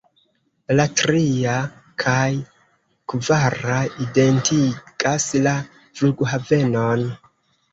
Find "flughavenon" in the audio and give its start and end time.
6.01-7.07